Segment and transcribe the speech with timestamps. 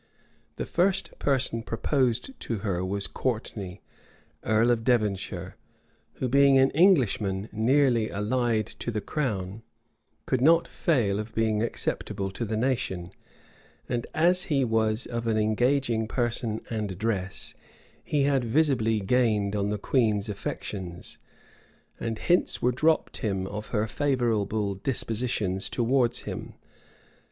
[0.55, 3.83] The first person proposed to her was Courtney,
[4.43, 5.57] earl of Devonshire,
[6.13, 9.61] who, being an Englishman nearly allied to the crown,
[10.25, 13.11] could not fail of being acceptable to the nation;
[13.87, 17.53] and as he was of an engaging person and address,
[18.03, 21.19] he had visibly gained on the queen's affections,[]
[21.99, 26.55] and hints were dropped him of her favorable dispositions towards him.